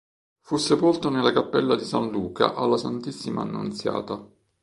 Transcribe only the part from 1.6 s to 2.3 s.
di San